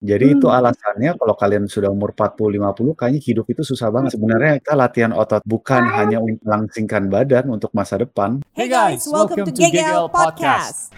[0.00, 4.16] Jadi itu alasannya kalau kalian sudah umur 40, 50 kayaknya hidup itu susah banget.
[4.16, 8.40] Sebenarnya kita latihan otot bukan hanya untuk melangsingkan badan untuk masa depan.
[8.56, 10.96] Hey guys, welcome to GGL Podcast.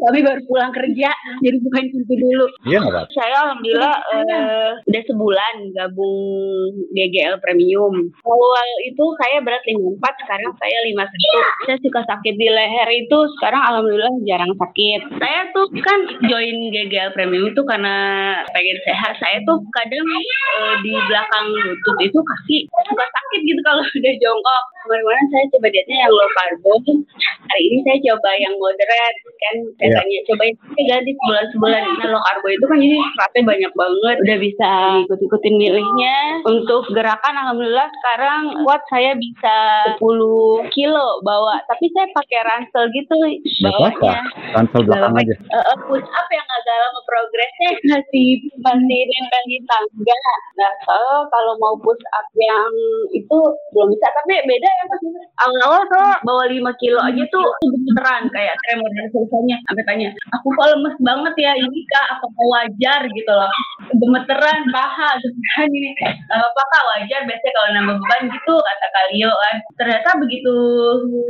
[0.00, 1.10] Kami baru pulang kerja,
[1.44, 2.46] jadi bukan pintu dulu.
[2.64, 3.04] Iya nggak Pak?
[3.12, 6.16] Saya alhamdulillah eh, udah sebulan gabung
[6.96, 7.94] GGL Premium.
[8.24, 11.68] Awal itu saya berat 54, sekarang saya 51.
[11.68, 15.00] Saya suka sakit di leher itu, sekarang alhamdulillah jarang sakit.
[15.20, 17.94] Saya tuh kan join GGL Premium itu karena
[18.56, 19.12] pengen sehat.
[19.20, 22.56] Saya tuh kadang eh, di belakang lutut itu kaki
[22.88, 24.62] suka sakit gitu kalau udah jongkok.
[24.80, 26.72] Kemarin-kemarin saya coba dietnya yang low karbo.
[27.50, 29.56] Hari ini saya coba yang moderate kan.
[29.76, 29.96] Saya Iya.
[30.00, 31.82] tanya cobain saya ganti sebulan sebulan.
[32.00, 34.16] Nah low karbo itu kan jadi seratnya banyak banget.
[34.24, 34.70] Udah bisa
[35.04, 36.16] ikut-ikutin milihnya.
[36.46, 39.56] Untuk gerakan alhamdulillah sekarang kuat saya bisa
[39.98, 41.60] 10 kilo bawa.
[41.68, 43.16] Tapi saya pakai ransel gitu
[43.62, 44.24] bawanya.
[44.56, 45.34] Ransel belakang aja.
[45.36, 48.26] Eh, eh, push up yang agak lama progresnya masih
[48.64, 50.20] nempel di tangga.
[50.60, 52.68] Nah, soalnya kalau mau push up yang
[53.16, 53.38] itu
[53.72, 54.06] belum bisa.
[54.12, 55.02] Tapi beda ya pas
[55.48, 59.56] awal-awal saya bawa 5 kilo aja tuh gemeteran kayak tremor dan selesainya.
[59.68, 63.50] Sampai tanya, aku kok lemes banget ya ini kak, apa wajar gitu loh.
[63.96, 65.88] Gemeteran, paha, gemeteran ini.
[66.00, 69.56] Gak apa kak, wajar biasanya kalau nambah beban gitu kata Kalio kan.
[69.80, 70.54] Ternyata begitu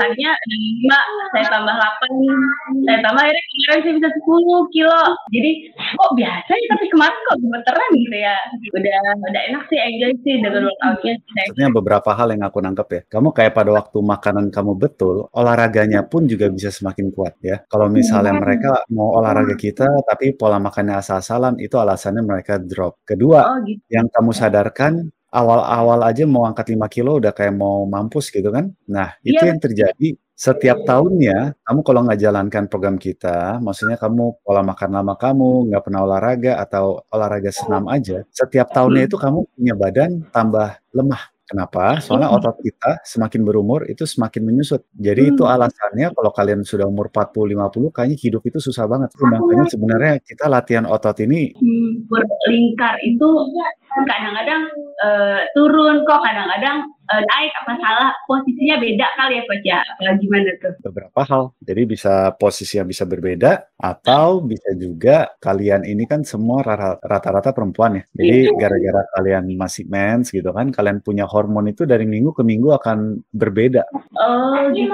[0.00, 5.00] tadinya 5, saya tambah 8, saya tambah akhirnya kemarin saya bisa 10 kilo.
[5.30, 8.36] Jadi kok biasa ya tapi kemarin kok gemeteran gitu ya.
[8.76, 8.96] Udah
[9.28, 11.14] udah enak sih enjoy sih dengan workoutnya.
[11.20, 13.00] Maksudnya beberapa hal yang aku nangkep ya.
[13.12, 17.60] Kamu kayak pada waktu makanan kamu betul, olahraganya pun juga bisa semakin kuat ya.
[17.70, 18.42] Kalau misalnya Hmm.
[18.44, 23.02] mereka mau olahraga kita, tapi pola makannya asal-asalan, itu alasannya mereka drop.
[23.04, 23.80] Kedua, oh gitu.
[23.90, 24.92] yang kamu sadarkan
[25.30, 28.70] awal-awal aja mau angkat 5 kilo udah kayak mau mampus gitu kan.
[28.90, 29.50] Nah, itu Iya.
[29.54, 30.08] yang terjadi
[30.40, 35.82] setiap tahunnya kamu kalau nggak jalankan program kita, maksudnya kamu pola makan lama kamu, nggak
[35.84, 41.20] pernah olahraga atau olahraga senam aja, setiap tahunnya itu kamu punya badan tambah lemah.
[41.50, 41.98] Kenapa?
[41.98, 44.86] Soalnya otot kita semakin berumur itu semakin menyusut.
[44.94, 45.58] Jadi itu Hmm.
[45.58, 49.10] alasannya kalau kalian sudah umur 40, 50 kayaknya hidup itu susah banget.
[49.18, 53.26] Makanya sebenarnya kita latihan otot ini Hmm, berlingkar itu
[54.06, 54.62] kadang-kadang
[55.02, 60.16] eh, turun kok kadang-kadang eh, naik apa salah posisinya beda kali ya coach ya apa
[60.18, 61.42] gimana tuh beberapa hal.
[61.60, 66.62] Jadi bisa posisi yang bisa berbeda atau bisa juga kalian ini kan semua
[67.00, 68.04] rata-rata perempuan ya.
[68.14, 68.56] Jadi Iya.
[68.56, 73.20] gara-gara kalian masih mens gitu kan, kalian punya hormon itu dari minggu ke minggu akan
[73.34, 73.84] berbeda.
[74.20, 74.92] oh gitu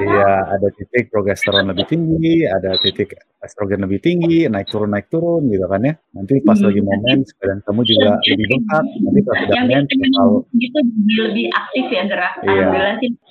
[0.00, 3.16] Iya, ada titik progesteron lebih tinggi, ada titik
[3.50, 5.94] estrogen lebih tinggi, naik turun naik turun gitu kan ya.
[6.14, 6.70] Nanti pas Hmm.
[6.70, 10.28] lagi mau mens badan kamu juga lebih bengkak, nanti pas udah yang mens bikin bakal
[10.54, 12.66] gitu jadi lebih aktif ya gerak Iya.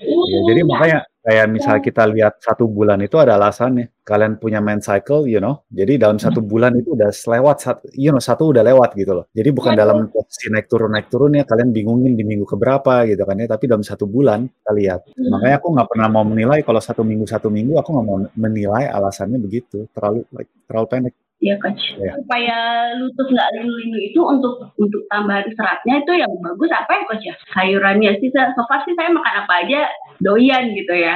[0.04, 3.88] Iya, jadi makanya kayak misalnya kita lihat satu bulan itu ada alasannya.
[4.10, 5.62] Kalian punya men's cycle, you know.
[5.70, 9.26] Jadi dalam satu bulan itu udah selewat, sat- you know, satu udah lewat gitu loh.
[9.38, 13.22] Jadi bukan dalam posisi naik turun naik turun ya kalian bingungin di minggu keberapa gitu
[13.22, 13.46] kan ya.
[13.46, 15.00] Tapi dalam satu bulan kita lihat.
[15.14, 18.90] Makanya aku nggak pernah mau menilai kalau satu minggu satu minggu aku nggak mau menilai
[18.90, 19.86] alasannya begitu.
[19.94, 21.14] Terlalu like, terlalu pendek.
[21.40, 21.96] Iya coach.
[21.96, 22.20] Iya.
[22.20, 22.58] Supaya
[23.00, 27.36] lutut nggak linu-linu itu untuk untuk tambahan seratnya itu yang bagus apa ya coach ya?
[27.56, 29.88] Sayurannya sih saya- so far sih saya makan apa aja
[30.20, 31.16] doyan gitu ya.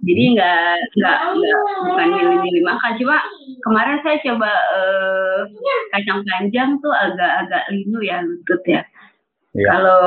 [0.00, 2.92] Jadi nggak nggak nggak bukan milih-milih makan.
[2.96, 3.16] Cuma
[3.60, 5.40] kemarin saya coba eh,
[5.92, 8.80] kacang panjang tuh agak-agak linu ya lutut ya.
[9.52, 9.68] Iya.
[9.68, 10.00] Kalau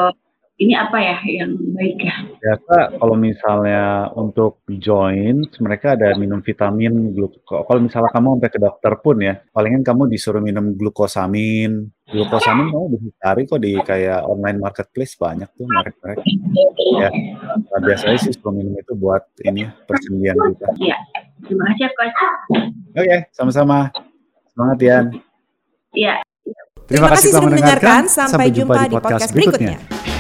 [0.62, 2.16] ini apa ya yang baik ya?
[2.38, 7.66] Biasa kalau misalnya untuk joints mereka ada minum vitamin gluko.
[7.66, 11.90] Kalau misalnya kamu sampai ke dokter pun ya, palingan kamu disuruh minum glukosamin.
[12.14, 16.22] Glukosamin kamu bisa cari kok di kayak online marketplace banyak tuh merek-merek.
[17.02, 17.10] Ya.
[17.58, 20.68] Nah, biasanya sih suruh minum itu buat ini ya, persendian kita.
[20.78, 20.98] Iya.
[21.42, 22.22] Terima kasih ya coach.
[23.02, 23.90] Oke, sama-sama.
[24.54, 25.06] Semangat Yan.
[25.98, 26.22] Iya.
[26.86, 28.02] Terima kasih sudah mendengarkan.
[28.06, 30.11] Sampai jumpa di podcast berikutnya.